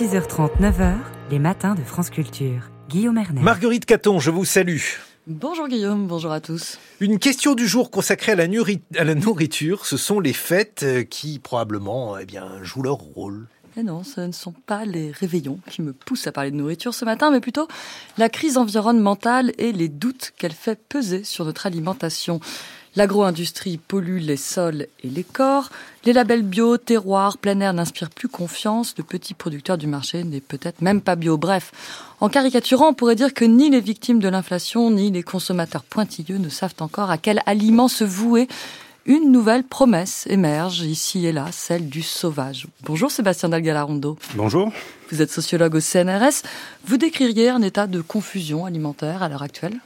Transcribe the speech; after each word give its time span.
6h30, 0.00 0.62
9h, 0.62 0.94
les 1.30 1.38
matins 1.38 1.74
de 1.74 1.82
France 1.82 2.08
Culture. 2.08 2.70
Guillaume 2.88 3.18
Ernet. 3.18 3.42
Marguerite 3.42 3.84
Caton, 3.84 4.18
je 4.18 4.30
vous 4.30 4.46
salue. 4.46 4.80
Bonjour 5.26 5.68
Guillaume, 5.68 6.06
bonjour 6.06 6.32
à 6.32 6.40
tous. 6.40 6.78
Une 7.00 7.18
question 7.18 7.54
du 7.54 7.68
jour 7.68 7.90
consacrée 7.90 8.32
à 8.32 8.34
la, 8.34 8.44
à 8.96 9.04
la 9.04 9.14
nourriture, 9.14 9.84
ce 9.84 9.98
sont 9.98 10.18
les 10.18 10.32
fêtes 10.32 10.84
euh, 10.84 11.02
qui 11.02 11.38
probablement 11.38 12.16
eh 12.16 12.24
bien, 12.24 12.62
jouent 12.62 12.84
leur 12.84 12.96
rôle. 12.96 13.46
Et 13.76 13.82
non, 13.82 14.02
ce 14.02 14.22
ne 14.22 14.32
sont 14.32 14.54
pas 14.64 14.86
les 14.86 15.10
réveillons 15.10 15.60
qui 15.68 15.82
me 15.82 15.92
poussent 15.92 16.26
à 16.26 16.32
parler 16.32 16.50
de 16.50 16.56
nourriture 16.56 16.94
ce 16.94 17.04
matin, 17.04 17.30
mais 17.30 17.40
plutôt 17.40 17.68
la 18.16 18.30
crise 18.30 18.56
environnementale 18.56 19.52
et 19.58 19.70
les 19.70 19.90
doutes 19.90 20.32
qu'elle 20.38 20.52
fait 20.52 20.80
peser 20.88 21.24
sur 21.24 21.44
notre 21.44 21.66
alimentation. 21.66 22.40
L'agro-industrie 22.96 23.78
pollue 23.78 24.18
les 24.18 24.36
sols 24.36 24.86
et 25.04 25.08
les 25.08 25.22
corps. 25.22 25.70
Les 26.04 26.12
labels 26.12 26.42
bio, 26.42 26.76
terroir, 26.76 27.38
plein 27.38 27.60
air 27.60 27.72
n'inspirent 27.72 28.10
plus 28.10 28.28
confiance. 28.28 28.94
Le 28.98 29.04
petit 29.04 29.32
producteur 29.34 29.78
du 29.78 29.86
marché 29.86 30.24
n'est 30.24 30.40
peut-être 30.40 30.82
même 30.82 31.00
pas 31.00 31.14
bio. 31.14 31.36
Bref, 31.36 31.70
en 32.20 32.28
caricaturant, 32.28 32.88
on 32.88 32.94
pourrait 32.94 33.14
dire 33.14 33.32
que 33.32 33.44
ni 33.44 33.70
les 33.70 33.80
victimes 33.80 34.18
de 34.18 34.28
l'inflation, 34.28 34.90
ni 34.90 35.10
les 35.10 35.22
consommateurs 35.22 35.84
pointilleux 35.84 36.38
ne 36.38 36.48
savent 36.48 36.74
encore 36.80 37.10
à 37.10 37.18
quel 37.18 37.42
aliment 37.46 37.88
se 37.88 38.04
vouer. 38.04 38.48
Une 39.06 39.32
nouvelle 39.32 39.64
promesse 39.64 40.26
émerge 40.28 40.80
ici 40.82 41.26
et 41.26 41.32
là, 41.32 41.46
celle 41.52 41.88
du 41.88 42.02
sauvage. 42.02 42.66
Bonjour 42.82 43.10
Sébastien 43.10 43.48
Dalgalarondo. 43.48 44.18
Bonjour. 44.34 44.70
Vous 45.10 45.22
êtes 45.22 45.30
sociologue 45.30 45.74
au 45.76 45.80
CNRS. 45.80 46.42
Vous 46.84 46.96
décririez 46.96 47.48
un 47.48 47.62
état 47.62 47.86
de 47.86 48.02
confusion 48.02 48.66
alimentaire 48.66 49.22
à 49.22 49.28
l'heure 49.28 49.42
actuelle? 49.42 49.80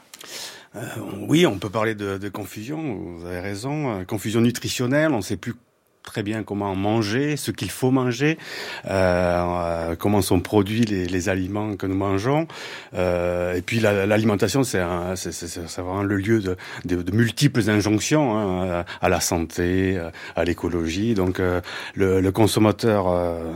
Euh, 0.76 0.80
oui, 1.28 1.46
on 1.46 1.58
peut 1.58 1.70
parler 1.70 1.94
de, 1.94 2.18
de, 2.18 2.28
confusion, 2.28 2.94
vous 2.96 3.26
avez 3.26 3.40
raison. 3.40 4.00
Euh, 4.00 4.04
confusion 4.04 4.40
nutritionnelle, 4.40 5.12
on 5.12 5.18
ne 5.18 5.22
sait 5.22 5.36
plus 5.36 5.54
très 6.04 6.22
bien 6.22 6.42
comment 6.42 6.74
manger, 6.76 7.36
ce 7.36 7.50
qu'il 7.50 7.70
faut 7.70 7.90
manger, 7.90 8.38
euh, 8.86 8.90
euh, 8.90 9.96
comment 9.96 10.22
sont 10.22 10.40
produits 10.40 10.84
les, 10.84 11.06
les, 11.06 11.28
aliments 11.28 11.76
que 11.76 11.86
nous 11.86 11.96
mangeons. 11.96 12.46
Euh, 12.94 13.54
et 13.54 13.62
puis 13.62 13.80
l'alimentation, 13.80 14.62
c'est 14.62 14.78
vraiment 14.80 16.02
le 16.02 16.16
lieu 16.16 16.40
de, 16.40 16.56
de, 16.84 17.02
de 17.02 17.12
multiples 17.12 17.68
injonctions 17.68 18.36
hein, 18.36 18.84
à 19.00 19.08
la 19.08 19.20
santé, 19.20 19.98
à 20.36 20.44
l'écologie. 20.44 21.14
Donc 21.14 21.40
euh, 21.40 21.60
le, 21.94 22.20
le, 22.20 22.32
consommateur 22.32 23.08
euh, 23.08 23.52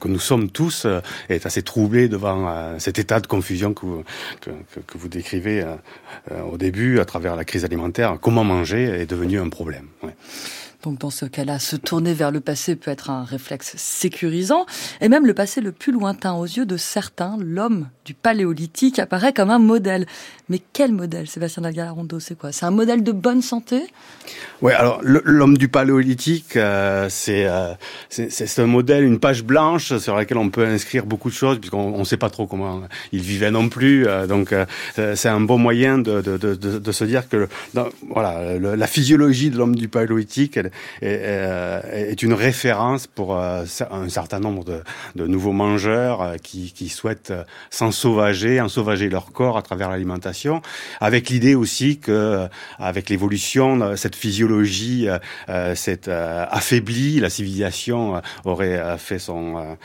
que 0.00 0.08
nous 0.08 0.18
sommes 0.18 0.50
tous 0.50 0.86
est 1.28 1.46
assez 1.46 1.62
troublé 1.62 2.08
devant 2.08 2.78
cet 2.78 2.98
état 2.98 3.20
de 3.20 3.26
confusion 3.26 3.74
que 3.74 3.84
vous, 3.86 4.04
que, 4.40 4.50
que 4.86 4.98
vous 4.98 5.08
décrivez 5.08 5.64
au 6.50 6.56
début 6.56 7.00
à 7.00 7.04
travers 7.04 7.36
la 7.36 7.44
crise 7.44 7.64
alimentaire. 7.64 8.16
Comment 8.20 8.44
manger 8.44 8.84
est 8.84 9.06
devenu 9.06 9.38
un 9.38 9.48
problème. 9.48 9.86
Ouais. 10.02 10.14
Donc 10.82 10.98
dans 10.98 11.10
ce 11.10 11.26
cas-là, 11.26 11.58
se 11.58 11.76
tourner 11.76 12.14
vers 12.14 12.30
le 12.30 12.40
passé 12.40 12.76
peut 12.76 12.90
être 12.90 13.10
un 13.10 13.24
réflexe 13.24 13.74
sécurisant, 13.76 14.66
et 15.00 15.08
même 15.08 15.26
le 15.26 15.34
passé 15.34 15.60
le 15.60 15.72
plus 15.72 15.92
lointain 15.92 16.34
aux 16.34 16.44
yeux 16.44 16.66
de 16.66 16.76
certains, 16.76 17.36
l'homme 17.38 17.88
du 18.04 18.14
paléolithique 18.14 18.98
apparaît 18.98 19.32
comme 19.32 19.50
un 19.50 19.58
modèle. 19.58 20.06
Mais 20.48 20.60
quel 20.72 20.92
modèle, 20.92 21.28
Sébastien 21.28 21.62
Dalgalarondo, 21.62 22.18
c'est 22.18 22.36
quoi? 22.36 22.50
C'est 22.50 22.66
un 22.66 22.72
modèle 22.72 23.04
de 23.04 23.12
bonne 23.12 23.40
santé? 23.40 23.82
Oui, 24.62 24.72
alors 24.72 25.00
l'homme 25.02 25.56
du 25.56 25.68
paléolithique, 25.68 26.56
euh, 26.56 27.08
euh, 27.28 27.74
c'est 28.08 28.58
un 28.58 28.66
modèle, 28.66 29.04
une 29.04 29.20
page 29.20 29.44
blanche 29.44 29.96
sur 29.98 30.16
laquelle 30.16 30.38
on 30.38 30.50
peut 30.50 30.66
inscrire 30.66 31.06
beaucoup 31.06 31.30
de 31.30 31.34
choses, 31.34 31.58
puisqu'on 31.58 31.96
ne 31.96 32.04
sait 32.04 32.16
pas 32.16 32.30
trop 32.30 32.46
comment 32.46 32.82
il 33.12 33.20
vivait 33.20 33.50
non 33.50 33.68
plus. 33.68 34.06
Euh, 34.06 34.26
donc 34.26 34.54
c'est 34.96 35.28
un 35.28 35.40
bon 35.40 35.58
moyen 35.58 35.98
de, 35.98 36.20
de, 36.20 36.36
de, 36.36 36.92
se 36.92 37.04
dire 37.04 37.28
que 37.28 37.48
voilà, 38.08 38.58
la 38.58 38.86
physiologie 38.86 39.50
de 39.50 39.56
l'homme 39.56 39.76
du 39.76 39.88
paléolithique, 39.88 40.58
est, 41.02 41.08
est, 41.10 42.22
une 42.22 42.34
référence 42.34 43.06
pour 43.06 43.36
un 43.36 43.64
certain 44.08 44.40
nombre 44.40 44.64
de, 44.64 44.82
de 45.16 45.26
nouveaux 45.26 45.52
mangeurs 45.52 46.34
qui, 46.42 46.72
qui 46.72 46.88
souhaitent 46.88 47.32
s'ensauvager, 47.70 48.60
ensauvager 48.60 49.08
leur 49.08 49.32
corps 49.32 49.56
à 49.56 49.62
travers 49.62 49.90
l'alimentation, 49.90 50.62
avec 51.00 51.28
l'idée 51.30 51.54
aussi 51.54 51.98
que, 51.98 52.48
avec 52.78 53.08
l'évolution, 53.08 53.96
cette 53.96 54.16
physiologie 54.16 55.08
euh, 55.48 55.74
s'est 55.74 56.08
euh, 56.08 56.46
affaiblie, 56.50 57.20
la 57.20 57.30
civilisation 57.30 58.20
aurait 58.44 58.98
fait 58.98 59.18
son, 59.18 59.76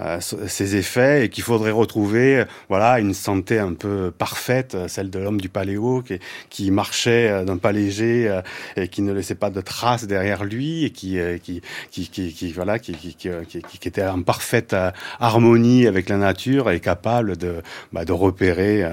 euh, 0.00 0.20
ses 0.20 0.76
effets, 0.76 1.26
et 1.26 1.28
qu'il 1.28 1.44
faudrait 1.44 1.70
retrouver, 1.70 2.44
voilà, 2.68 2.98
une 2.98 3.14
santé 3.14 3.58
un 3.58 3.74
peu 3.74 4.12
parfaite, 4.16 4.76
celle 4.88 5.10
de 5.10 5.18
l'homme 5.18 5.40
du 5.40 5.48
paléo, 5.48 6.02
qui, 6.02 6.18
qui 6.50 6.70
marchait 6.70 7.44
d'un 7.44 7.56
pas 7.56 7.72
léger 7.72 8.40
et 8.76 8.88
qui 8.88 9.02
ne 9.02 9.12
laissait 9.12 9.34
pas 9.34 9.50
de 9.50 9.60
traces 9.60 10.06
derrière 10.06 10.33
lui 10.42 10.84
et 10.84 10.90
qui, 10.90 11.18
qui, 11.42 11.60
qui, 11.90 12.08
qui, 12.08 12.32
qui 12.32 12.52
voilà, 12.52 12.80
qui, 12.80 12.94
qui, 12.94 13.14
qui, 13.14 13.88
était 13.88 14.04
en 14.04 14.22
parfaite 14.22 14.74
harmonie 15.20 15.86
avec 15.86 16.08
la 16.08 16.16
nature 16.16 16.70
et 16.70 16.80
capable 16.80 17.36
de, 17.36 17.62
bah, 17.92 18.04
de 18.04 18.12
repérer 18.12 18.82
euh, 18.82 18.90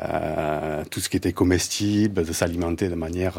euh, 0.00 0.82
tout 0.90 1.00
ce 1.00 1.08
qui 1.08 1.16
était 1.16 1.32
comestible, 1.32 2.24
de 2.24 2.32
s'alimenter 2.32 2.88
de 2.88 2.94
manière 2.94 3.38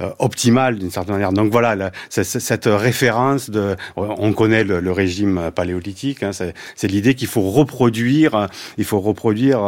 euh, 0.00 0.10
optimale 0.18 0.78
d'une 0.78 0.90
certaine 0.90 1.14
manière. 1.14 1.32
Donc 1.32 1.50
voilà, 1.50 1.90
cette 2.10 2.66
référence 2.66 3.50
de, 3.50 3.76
on 3.96 4.32
connaît 4.32 4.64
le, 4.64 4.92
régime 4.92 5.50
paléolithique, 5.54 6.22
hein, 6.22 6.30
c'est 6.32 6.88
l'idée 6.88 7.14
qu'il 7.14 7.28
faut 7.28 7.50
reproduire, 7.50 8.48
il 8.78 8.84
faut 8.84 9.00
reproduire 9.00 9.60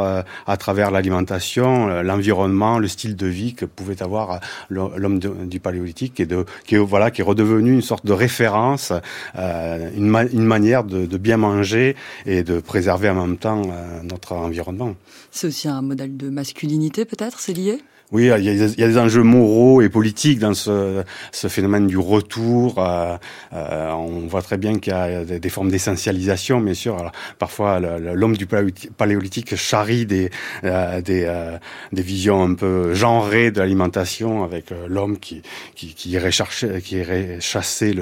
à 0.46 0.56
travers 0.56 0.90
l'alimentation, 0.90 2.02
l'environnement, 2.02 2.78
le 2.78 2.88
style 2.88 3.16
de 3.16 3.26
vie 3.26 3.54
que 3.54 3.66
pouvait 3.66 4.02
avoir 4.02 4.40
l'homme 4.70 5.18
du 5.18 5.60
paléolithique 5.60 6.20
et 6.20 6.26
de, 6.26 6.46
qui 6.64 6.76
est 6.76 6.78
qui 7.10 7.20
est 7.20 7.24
redevenu 7.24 7.72
une 7.72 7.82
sorte 7.82 8.06
de 8.06 8.12
référence, 8.12 8.92
une, 9.36 10.06
ma, 10.06 10.24
une 10.24 10.44
manière 10.44 10.84
de, 10.84 11.06
de, 11.06 11.16
bien 11.18 11.36
manger 11.36 11.96
et 12.26 12.42
de 12.42 12.60
préserver 12.60 13.08
en 13.08 13.26
même 13.26 13.38
temps 13.38 13.62
notre 14.02 14.32
environnement. 14.32 14.94
C'est 15.30 15.46
aussi 15.46 15.68
un 15.68 15.82
modèle 15.82 16.16
de 16.16 16.28
masculinité 16.28 17.04
peut-être, 17.04 17.40
c'est 17.40 17.52
lié? 17.52 17.80
Oui, 18.10 18.30
il 18.38 18.54
y, 18.78 18.84
a, 18.84 18.88
des 18.88 18.96
enjeux 18.96 19.22
moraux 19.22 19.82
et 19.82 19.90
politiques 19.90 20.38
dans 20.38 20.54
ce, 20.54 21.02
ce 21.30 21.48
phénomène 21.48 21.86
du 21.86 21.98
retour. 21.98 22.78
Euh, 22.78 23.18
euh, 23.52 23.90
on 23.90 24.26
voit 24.26 24.40
très 24.40 24.56
bien 24.56 24.78
qu'il 24.78 24.94
y 24.94 24.96
a 24.96 25.24
des, 25.24 25.48
formes 25.50 25.70
d'essentialisation, 25.70 26.62
bien 26.62 26.72
sûr. 26.72 26.96
Alors, 26.98 27.12
parfois, 27.38 27.80
l'homme 27.80 28.34
du 28.34 28.46
paléolithique 28.46 29.56
charrie 29.56 30.06
des, 30.06 30.30
euh, 30.64 31.02
des, 31.02 31.24
euh, 31.26 31.58
des, 31.92 32.00
visions 32.00 32.42
un 32.42 32.54
peu 32.54 32.94
genrées 32.94 33.50
de 33.50 33.60
l'alimentation, 33.60 34.42
avec 34.42 34.72
euh, 34.72 34.86
l'homme 34.88 35.18
qui, 35.18 35.42
qui, 35.74 35.92
qui, 35.92 36.08
irait 36.08 36.30
chercher, 36.30 36.80
qui 36.80 36.96
irait 36.96 37.36
chasser 37.40 37.94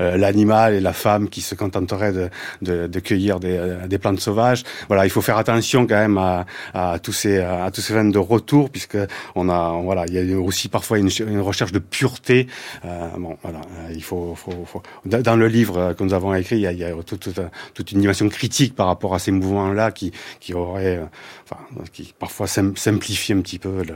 l'animal 0.00 0.74
et 0.74 0.80
la 0.80 0.92
femme 0.92 1.28
qui 1.28 1.40
se 1.40 1.54
contenterait 1.54 2.12
de, 2.12 2.30
de, 2.62 2.88
de 2.88 3.00
cueillir 3.00 3.38
des, 3.38 3.76
des, 3.88 3.98
plantes 3.98 4.18
sauvages. 4.18 4.64
Voilà, 4.88 5.06
il 5.06 5.10
faut 5.10 5.22
faire 5.22 5.36
attention 5.36 5.86
quand 5.86 5.94
même 5.94 6.18
à, 6.18 6.46
à 6.74 6.98
tous 6.98 7.12
ces 7.12 7.38
à 7.38 7.70
tous 7.70 7.80
ces 7.80 7.92
phénomènes 7.92 8.12
de 8.12 8.18
retour, 8.18 8.68
puisque 8.68 8.98
on 9.36 9.48
a 9.48 9.51
voilà, 9.82 10.04
il 10.06 10.30
y 10.30 10.34
a 10.34 10.38
aussi 10.38 10.68
parfois 10.68 10.98
une, 10.98 11.40
recherche 11.40 11.72
de 11.72 11.78
pureté. 11.78 12.46
Euh, 12.84 13.08
bon, 13.18 13.36
voilà, 13.42 13.60
euh, 13.60 13.92
il 13.94 14.02
faut, 14.02 14.36
dans 15.04 15.36
le 15.36 15.48
livre 15.48 15.94
que 15.94 16.04
nous 16.04 16.14
avons 16.14 16.34
écrit, 16.34 16.56
il 16.56 16.78
y 16.78 16.84
a, 16.84 16.92
toute, 17.02 17.92
une 17.92 18.00
dimension 18.00 18.28
critique 18.28 18.74
par 18.74 18.86
rapport 18.86 19.14
à 19.14 19.18
ces 19.18 19.32
mouvements-là 19.32 19.92
qui, 19.92 20.12
qui 20.40 20.54
auraient, 20.54 20.98
euh, 20.98 21.04
enfin, 21.44 21.60
qui 21.92 22.14
parfois 22.18 22.46
simplifient 22.46 23.32
un 23.32 23.40
petit 23.40 23.58
peu 23.58 23.82
le, 23.82 23.94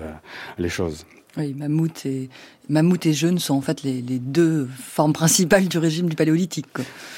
les 0.58 0.68
choses. 0.68 1.06
Oui, 1.36 1.54
Mammouth 1.54 2.06
et, 2.06 2.30
Mammouth 2.68 3.06
et 3.06 3.12
jeûne 3.12 3.38
sont 3.38 3.54
en 3.54 3.60
fait 3.60 3.84
les, 3.84 4.02
deux 4.02 4.68
formes 4.76 5.12
principales 5.12 5.68
du 5.68 5.78
régime 5.78 6.08
du 6.08 6.16
paléolithique. 6.16 6.66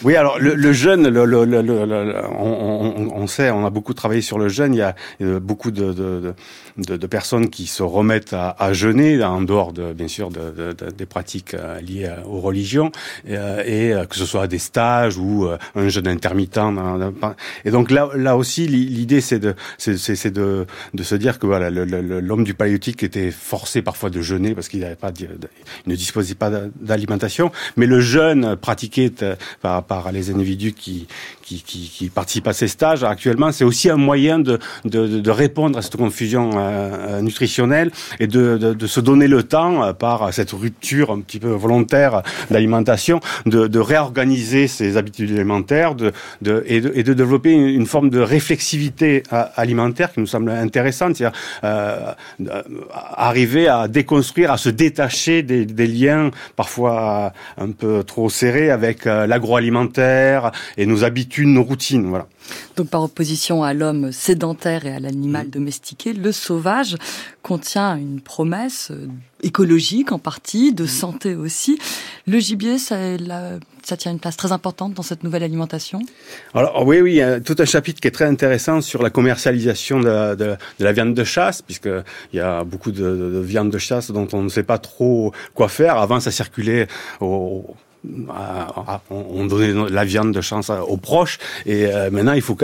Oui, 0.03 0.15
alors 0.15 0.39
le, 0.39 0.73
jeûne, 0.73 1.07
on, 2.37 3.27
sait, 3.27 3.51
on 3.51 3.65
a 3.65 3.71
beaucoup 3.71 3.95
travaillé 3.95 4.21
sur 4.21 4.39
le 4.39 4.49
jeûne. 4.49 4.75
Il 4.75 4.79
y 4.79 4.83
a, 4.83 4.95
beaucoup 5.41 5.71
de, 5.71 6.35
personnes 7.11 7.49
qui 7.49 7.67
se 7.67 7.83
remettent 7.83 8.35
à, 8.35 8.73
jeûner 8.73 9.25
en 9.25 9.41
dehors, 9.41 9.73
de, 9.73 9.95
bien 9.95 10.09
sûr, 10.09 10.31
de, 10.31 10.75
des 10.97 11.07
pratiques 11.07 11.55
euh, 11.55 11.81
liées 11.81 12.11
aux 12.27 12.41
religions, 12.41 12.93
et, 13.27 13.37
euh, 13.37 13.63
euh, 13.69 14.05
que 14.05 14.17
ce 14.17 14.27
soit 14.27 14.47
des 14.47 14.59
stages 14.59 15.17
ou 15.17 15.49
un 15.75 15.89
jeûne 15.89 16.09
intermittent. 16.09 16.61
Et 17.65 17.71
donc 17.71 17.91
là, 17.91 18.11
là 18.15 18.37
aussi, 18.37 18.67
l'idée 18.67 19.21
c'est 19.21 19.39
de, 19.39 19.55
c'est 19.79 20.31
de, 20.31 20.67
de 20.93 21.03
se 21.03 21.15
dire 21.15 21.39
que 21.39 21.47
voilà, 21.47 21.71
l'homme 21.71 22.45
du 22.45 22.55
paléolithique 22.55 23.03
était 23.03 23.31
forcé 23.31 23.81
parfois 23.81 24.08
de 24.11 24.21
jeûner 24.21 24.55
parce 24.55 24.69
qu'il 24.69 24.87
ne 25.87 25.95
disposait 25.95 26.35
pas 26.35 26.51
d'alimentation, 26.81 27.51
mais 27.77 27.87
le 27.87 28.01
jeûne 28.01 28.57
pratiqué 28.57 29.11
par, 29.61 29.85
par 29.85 30.13
les 30.13 30.31
individus 30.31 30.73
qui, 30.73 31.07
qui, 31.43 32.11
participent 32.15 32.49
à 32.49 32.53
ces 32.53 32.69
stages 32.69 33.05
actuellement, 33.05 33.53
c'est 33.53 33.65
aussi 33.65 33.91
un 33.91 33.97
moyen 33.97 34.39
de, 34.39 34.59
de, 34.85 35.31
répondre 35.31 35.79
à 35.79 35.83
cette 35.83 35.97
confusion 35.97 36.51
euh, 36.55 36.59
euh 36.59 37.21
nutritionnelle 37.21 37.91
et 38.21 38.27
de, 38.27 38.57
de, 38.57 38.87
se 38.87 39.01
donner 39.01 39.29
le 39.29 39.43
temps, 39.43 39.83
euh, 39.83 39.93
par 39.93 40.33
cette 40.33 40.53
rupture 40.53 41.11
un 41.11 41.21
petit 41.21 41.39
peu 41.39 41.49
volontaire 41.49 42.23
d'alimentation, 42.51 43.21
de, 43.47 43.79
réorganiser 43.79 44.67
ses 44.67 44.97
habitudes 44.97 45.31
alimentaires 45.31 45.93
et, 45.93 46.45
de, 46.45 46.93
et 46.95 47.03
de 47.03 47.15
développer 47.15 47.53
une, 47.53 47.87
forme 47.87 48.11
de 48.11 48.21
réflexivité 48.21 49.23
alimentaire 49.31 50.13
qui 50.13 50.21
nous 50.21 50.27
semble 50.27 50.51
intéressante, 50.51 51.17
c'est-à-dire 51.17 51.39
euh, 51.65 52.13
arriver 52.93 53.69
à 53.69 53.89
déconstruire, 53.99 54.51
à 54.53 54.59
se 54.59 54.69
détacher 54.69 55.43
des, 55.43 55.65
des 55.65 55.87
liens 55.87 56.31
parfois 56.57 57.33
un 57.57 57.71
peu 57.73 58.05
trop 58.05 58.31
serrés 58.31 58.71
avec 58.71 59.05
l'agroalimentaire 59.05 60.53
et 60.77 60.87
nos 60.87 61.05
habitudes, 61.05 61.49
nos 61.49 61.65
routines. 61.65 62.09
Voilà. 62.09 62.27
Donc 62.77 62.89
par 62.89 63.03
opposition 63.03 63.63
à 63.63 63.75
l'homme 63.75 64.13
sédentaire 64.13 64.87
et 64.87 64.93
à 64.93 65.01
l'animal 65.01 65.51
domestiqué, 65.51 66.13
le 66.13 66.33
sauvage 66.33 66.97
contient 67.43 67.97
une 67.97 68.21
promesse 68.21 68.93
écologique 69.43 70.13
en 70.13 70.19
partie, 70.19 70.73
de 70.73 70.87
santé 70.87 71.35
aussi. 71.35 71.79
Le 72.27 72.39
gibier, 72.39 72.79
ça, 72.79 72.97
ça, 73.89 73.97
tient 73.97 74.13
une 74.13 74.21
place 74.21 74.37
très 74.37 74.53
importante 74.53 74.95
dans 74.95 75.03
cette 75.03 75.25
nouvelle 75.25 75.43
alimentation 75.43 76.01
Alors 76.55 76.87
oui, 76.87 77.01
oui, 77.01 77.13
il 77.13 77.17
y 77.17 77.23
a 77.23 77.41
tout 77.41 77.57
un 77.59 77.65
chapitre 77.65 78.01
qui 78.01 78.09
est 78.09 78.13
très 78.13 78.27
intéressant 78.27 78.81
sur 78.81 79.03
la 79.03 79.11
commercialisation 79.11 80.01
de, 80.01 80.57
la 80.79 80.93
viande 80.93 81.15
de 81.15 81.25
chasse, 81.25 81.63
puisqu'il 81.63 82.05
y 82.35 82.41
a 82.41 82.65
beaucoup 82.65 82.93
de, 82.93 83.03
de, 83.03 83.41
viande 83.41 83.71
de 83.71 83.79
chasse 83.79 84.11
dont 84.11 84.29
on 84.33 84.43
ne 84.43 84.49
sait 84.49 84.63
pas 84.63 84.79
trop 84.79 85.33
quoi 85.55 85.69
faire. 85.69 85.97
Avant, 85.97 86.21
ça 86.21 86.31
circulait 86.31 86.87
au 87.21 87.65
on 89.11 89.47
donnait 89.47 89.91
la 89.91 90.05
viande 90.05 90.33
de 90.33 90.41
chance 90.41 90.71
aux 90.71 90.97
proches. 90.97 91.39
Et 91.67 91.87
euh, 91.87 92.11
maintenant 92.11 92.33
il 92.33 92.43
faut 92.43 92.57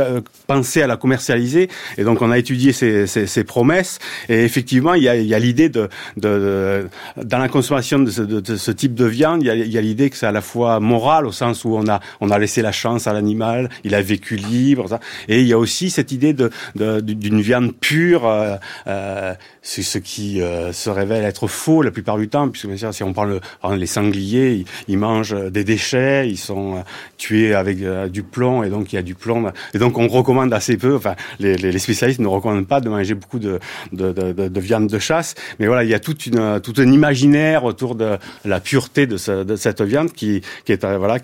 penser 0.46 0.82
à 0.82 0.86
la 0.86 0.96
commercialiser. 0.96 1.68
Et 1.98 2.04
donc 2.04 2.22
on 2.22 2.30
a 2.30 2.38
étudié 2.38 2.72
ces, 2.72 3.44
promesses. 3.44 3.98
Et 4.28 4.44
effectivement 4.44 4.94
il 4.94 5.02
y 5.02 5.08
a, 5.08 5.38
l'idée 5.38 5.68
de, 5.68 5.88
dans 6.16 7.38
la 7.38 7.48
consommation 7.48 7.98
de 7.98 8.10
ce, 8.10 8.70
type 8.70 8.94
de 8.94 9.04
viande 9.04 9.42
il 9.42 9.46
y 9.46 9.78
a, 9.78 9.80
l'idée 9.80 10.10
que 10.10 10.16
c'est 10.16 10.26
à 10.26 10.32
la 10.32 10.40
fois 10.40 10.80
moral 10.80 11.26
au 11.26 11.32
sens 11.32 11.64
où 11.64 11.76
on 11.76 11.86
a 11.88 12.00
on 12.20 12.30
a 12.30 12.38
laissé 12.38 12.62
la 12.62 12.72
chance 12.72 13.06
à 13.06 13.12
l'animal 13.12 13.70
il 13.84 13.94
a 13.94 14.02
vécu 14.02 14.36
libre 14.36 14.86
et 15.28 15.40
il 15.40 15.46
y 15.46 15.52
a 15.52 15.58
aussi 15.58 15.90
cette 15.90 16.12
idée 16.12 16.32
de 16.32 16.50
d'une 16.74 17.40
viande 17.40 17.74
pure 17.74 18.26
euh, 18.26 18.56
euh, 18.86 19.34
ce 19.62 19.98
qui 19.98 20.40
euh, 20.40 20.72
se 20.72 20.90
révèle 20.90 21.24
être 21.24 21.46
faux 21.46 21.82
la 21.82 21.90
plupart 21.90 22.18
du 22.18 22.28
temps 22.28 22.48
puisque 22.48 22.66
bien 22.66 22.76
sûr 22.76 22.94
si 22.94 23.02
on 23.02 23.12
parle 23.12 23.40
les 23.76 23.86
sangliers 23.86 24.64
ils 24.88 24.98
mangent 24.98 25.23
euh, 25.32 25.50
des 25.50 25.64
déchets, 25.64 26.28
ils 26.28 26.38
sont 26.38 26.76
euh, 26.76 26.80
tués 27.16 27.54
avec 27.54 27.80
euh, 27.82 28.08
du 28.08 28.22
plomb 28.22 28.62
et 28.62 28.70
donc 28.70 28.92
il 28.92 28.96
y 28.96 28.98
a 28.98 29.02
du 29.02 29.14
plomb. 29.14 29.50
Et 29.74 29.78
donc 29.78 29.98
on 29.98 30.08
recommande 30.08 30.52
assez 30.52 30.76
peu, 30.76 30.96
enfin 30.96 31.14
les, 31.38 31.78
spécialistes 31.78 32.20
ne 32.20 32.26
recommandent 32.26 32.66
pas 32.66 32.80
de 32.80 32.88
manger 32.88 33.14
beaucoup 33.14 33.38
de, 33.38 33.58
de, 33.92 34.12
de, 34.12 34.48
de, 34.48 34.60
viande 34.60 34.88
de 34.88 34.98
chasse, 34.98 35.34
mais 35.58 35.66
voilà, 35.66 35.84
il 35.84 35.90
y 35.90 35.94
a 35.94 36.00
une, 36.26 36.60
tout 36.60 36.74
un 36.78 36.90
imaginaire 36.90 37.64
autour 37.64 37.94
de 37.94 38.18
la 38.44 38.60
pureté 38.60 39.06
de, 39.06 39.16
ce, 39.16 39.44
de 39.44 39.56
cette 39.56 39.82
viande 39.82 40.12
qui 40.12 40.42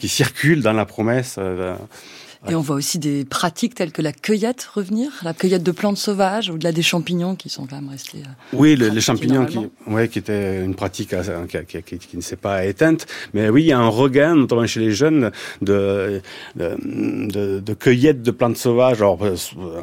circule 0.09 0.63
dans 0.63 0.73
la 0.73 0.85
promesse. 0.85 1.39
Et 2.49 2.55
on 2.55 2.63
voit 2.63 2.77
aussi 2.77 2.99
des 2.99 3.27
pratiques 3.27 3.75
telles 3.75 3.93
que 3.93 4.01
la 4.01 4.13
cueillette 4.13 4.67
revenir, 4.75 5.13
la 5.23 5.35
cueillette 5.35 5.63
de 5.63 5.73
plantes 5.73 5.99
sauvages, 5.99 6.49
au-delà 6.49 6.73
des 6.73 6.81
champignons 6.81 7.37
qui 7.37 7.51
sont 7.51 7.67
quand 7.67 7.77
même 7.77 7.91
restés. 7.91 8.23
Euh, 8.25 8.57
oui, 8.57 8.77
les 8.77 9.01
champignons 9.03 9.45
qui, 9.45 9.59
ouais, 9.87 10.09
qui 10.09 10.21
était 10.21 10.65
une 10.65 10.75
pratique 10.75 11.13
euh, 11.13 11.47
qui, 11.47 11.83
qui, 11.83 11.99
qui, 11.99 12.17
ne 12.17 12.23
s'est 12.23 12.37
pas 12.37 12.65
éteinte. 12.65 13.07
Mais 13.35 13.51
oui, 13.51 13.65
il 13.65 13.67
y 13.67 13.73
a 13.73 13.79
un 13.79 13.89
regain, 13.89 14.35
notamment 14.35 14.67
chez 14.67 14.81
les 14.81 14.93
jeunes, 14.93 15.31
de, 15.61 16.23
de, 16.57 17.61
de, 17.61 17.75
cueillette 17.75 18.23
de 18.23 18.31
plantes 18.31 18.57
sauvages, 18.57 19.03
alors, 19.03 19.19
euh, 19.23 19.37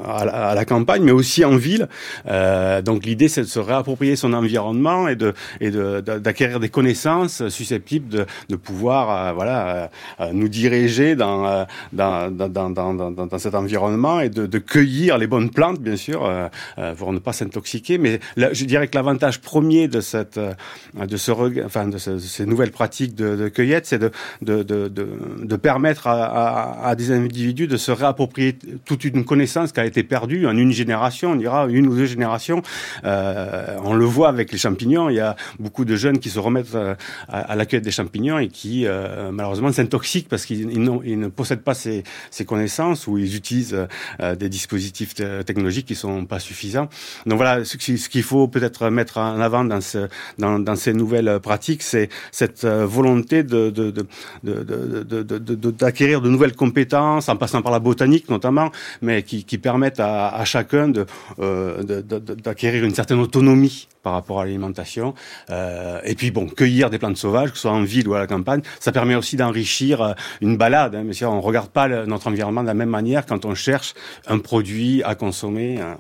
à, 0.08 0.56
la, 0.56 0.66
campagne, 0.66 1.04
mais 1.04 1.12
aussi 1.12 1.46
en 1.46 1.58
ville. 1.58 1.88
Euh, 2.28 2.82
donc 2.82 3.06
l'idée, 3.06 3.28
c'est 3.28 3.42
de 3.42 3.46
se 3.46 3.60
réapproprier 3.60 4.16
son 4.16 4.34
environnement 4.34 5.08
et 5.08 5.16
de 5.16 5.34
et 5.62 5.70
d'acquérir 5.70 6.60
des 6.60 6.70
connaissances 6.70 7.48
susceptibles 7.50 8.26
de, 8.50 8.56
pouvoir, 8.56 9.36
voilà, 9.36 9.92
nous 10.34 10.48
diriger 10.48 11.16
dans, 11.16 11.68
dans, 11.94 12.32
dans 12.32 12.47
dans, 12.50 12.70
dans, 12.70 12.94
dans, 12.94 13.12
dans, 13.12 13.40
cet 13.40 13.56
environnement 13.56 14.20
et 14.20 14.30
de, 14.30 14.46
de, 14.46 14.60
cueillir 14.60 15.18
les 15.18 15.28
bonnes 15.28 15.50
plantes, 15.50 15.80
bien 15.80 15.96
sûr, 15.96 16.26
euh, 16.26 16.48
euh 16.78 16.96
pour 16.96 17.14
ne 17.14 17.20
pas 17.20 17.34
s'intoxiquer. 17.34 17.98
Mais 17.98 18.20
là, 18.36 18.50
je 18.54 18.66
dirais 18.66 18.88
que 18.88 18.96
l'avantage 18.96 19.42
premier 19.42 19.88
de 19.88 20.02
cette, 20.02 20.38
euh, 20.38 20.54
de 20.96 21.18
ce, 21.18 21.32
enfin, 21.66 21.88
de, 21.88 21.98
ces 21.98 22.46
nouvelles 22.46 22.72
pratiques 22.72 23.16
de, 23.16 23.36
de 23.36 23.50
cueillette, 23.50 23.86
c'est 23.86 24.00
de, 24.00 24.12
de, 24.42 25.56
permettre 25.56 26.08
à, 26.08 26.24
à, 26.24 26.90
à, 26.90 26.96
des 26.96 27.12
individus 27.12 27.68
de 27.68 27.78
se 27.78 27.92
réapproprier 27.92 28.58
toute 28.86 29.04
une 29.04 29.26
connaissance 29.26 29.72
qui 29.72 29.80
a 29.80 29.86
été 29.86 30.04
perdue 30.04 30.48
en 30.48 30.56
une 30.56 30.72
génération, 30.72 31.32
on 31.32 31.36
dira 31.36 31.68
une 31.68 31.88
ou 31.88 31.96
deux 31.96 32.06
générations. 32.06 32.62
Euh, 33.04 33.78
on 33.84 33.94
le 33.94 34.06
voit 34.06 34.30
avec 34.30 34.52
les 34.52 34.58
champignons. 34.58 35.10
Il 35.10 35.16
y 35.16 35.20
a 35.20 35.36
beaucoup 35.60 35.86
de 35.86 35.96
jeunes 35.96 36.20
qui 36.20 36.30
se 36.30 36.40
remettent 36.40 36.76
euh, 36.76 36.96
à, 37.28 37.40
à 37.40 37.56
la 37.56 37.66
cueillette 37.66 37.84
des 37.84 37.92
champignons 37.92 38.40
et 38.40 38.48
qui 38.48 38.86
malheureusement 39.32 39.72
s'intoxiquent 39.72 40.30
parce 40.30 40.46
qu'ils 40.46 40.72
ils 40.72 41.20
ne 41.20 41.28
possèdent 41.28 41.62
pas 41.62 41.74
ces, 41.74 42.04
ces 42.38 42.46
connaissances 42.46 43.08
ou 43.08 43.18
ils 43.18 43.36
utilisent 43.36 43.88
euh, 44.22 44.36
des 44.36 44.50
dispositifs 44.50 45.16
technologiques 45.16 45.88
qui 45.88 45.96
sont 45.96 46.26
pas 46.26 46.40
suffisants. 46.40 46.88
Donc 47.26 47.38
voilà, 47.38 47.66
ce, 47.66 47.78
qu'il 47.78 48.24
faut 48.24 48.48
peut-être 48.48 48.90
mettre 48.90 49.18
en 49.18 49.40
avant 49.40 49.66
dans, 49.66 49.82
ce, 49.82 50.08
dans, 50.38 50.60
dans 50.60 50.76
ces 50.76 50.94
nouvelles 50.94 51.40
pratiques, 51.42 51.84
c'est 51.84 52.10
cette 52.32 52.64
euh, 52.64 52.86
volonté 52.86 53.44
d'acquérir 53.44 56.22
de, 56.22 56.30
nouvelles 56.30 56.56
compétences, 56.56 57.30
en 57.30 57.36
passant 57.36 57.62
par 57.62 57.72
la 57.72 57.80
botanique 57.80 58.30
notamment, 58.30 58.72
mais 59.02 59.24
qui, 59.24 59.58
permettent 59.58 60.00
à, 60.00 60.44
chacun 60.46 60.94
euh, 61.40 61.82
d'acquérir 61.84 62.84
une 62.84 62.94
certaine 62.94 63.20
autonomie 63.20 63.88
par 64.04 64.14
rapport 64.14 64.40
à 64.40 64.46
l'alimentation. 64.46 65.14
Euh, 65.50 66.00
et 66.06 66.16
puis 66.16 66.32
bon, 66.32 66.48
cueillir 66.48 66.90
des 66.90 66.98
plantes 66.98 67.18
sauvages, 67.18 67.50
que 67.50 67.58
ce 67.58 67.64
soit 67.64 67.72
en 67.72 67.84
ville 67.84 68.08
ou 68.08 68.14
à 68.14 68.20
la 68.20 68.28
campagne, 68.28 68.62
ça 68.80 68.94
permet 68.94 69.16
aussi 69.16 69.36
d'enrichir 69.36 70.02
euh, 70.02 70.14
une 70.40 70.56
balade. 70.56 70.96
Hein, 70.96 71.04
mais 71.06 71.26
on 71.26 71.42
regarde 71.42 71.70
pas 71.70 71.90
notre 72.06 72.27
environnement 72.28 72.62
de 72.62 72.68
la 72.68 72.74
même 72.74 72.90
manière 72.90 73.26
quand 73.26 73.46
on 73.46 73.56
cherche 73.56 73.94
un 74.28 74.40
produit 74.40 75.04
à 75.04 75.16
consommer. 75.16 75.80
Hein, 75.82 75.98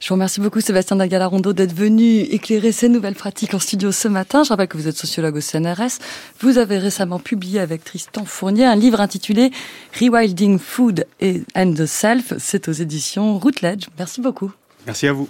Je 0.00 0.08
vous 0.08 0.14
remercie 0.14 0.40
beaucoup 0.40 0.60
Sébastien 0.60 0.96
Dagalarondo 0.96 1.52
d'être 1.52 1.74
venu 1.74 2.20
éclairer 2.20 2.72
ces 2.72 2.88
nouvelles 2.88 3.14
pratiques 3.14 3.54
en 3.54 3.58
studio 3.58 3.92
ce 3.92 4.08
matin. 4.08 4.44
Je 4.44 4.48
rappelle 4.50 4.68
que 4.68 4.76
vous 4.76 4.88
êtes 4.88 4.96
sociologue 4.96 5.36
au 5.36 5.40
CNRS. 5.40 5.98
Vous 6.40 6.58
avez 6.58 6.78
récemment 6.78 7.18
publié 7.18 7.60
avec 7.60 7.84
Tristan 7.84 8.24
Fournier 8.24 8.64
un 8.64 8.76
livre 8.76 9.00
intitulé 9.00 9.50
Rewilding 10.00 10.58
Food 10.58 11.06
and 11.22 11.74
the 11.74 11.86
Self. 11.86 12.34
C'est 12.38 12.68
aux 12.68 12.72
éditions 12.72 13.38
Routledge. 13.38 13.88
Merci 13.98 14.20
beaucoup. 14.20 14.52
Merci 14.86 15.06
à 15.06 15.12
vous. 15.12 15.28